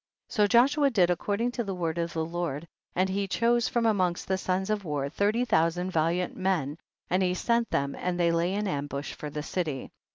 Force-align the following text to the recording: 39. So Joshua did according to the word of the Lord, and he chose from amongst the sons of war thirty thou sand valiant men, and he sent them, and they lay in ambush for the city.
39. 0.29 0.35
So 0.43 0.47
Joshua 0.49 0.89
did 0.89 1.09
according 1.11 1.51
to 1.51 1.63
the 1.63 1.75
word 1.75 1.99
of 1.99 2.13
the 2.13 2.25
Lord, 2.25 2.67
and 2.95 3.07
he 3.07 3.27
chose 3.27 3.67
from 3.67 3.85
amongst 3.85 4.27
the 4.27 4.35
sons 4.35 4.71
of 4.71 4.83
war 4.83 5.09
thirty 5.09 5.43
thou 5.43 5.69
sand 5.69 5.91
valiant 5.93 6.35
men, 6.35 6.79
and 7.11 7.21
he 7.21 7.35
sent 7.35 7.69
them, 7.69 7.93
and 7.95 8.19
they 8.19 8.31
lay 8.31 8.51
in 8.55 8.67
ambush 8.67 9.13
for 9.13 9.29
the 9.29 9.43
city. 9.43 9.91